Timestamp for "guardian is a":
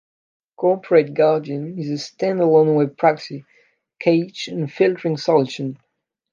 1.13-1.99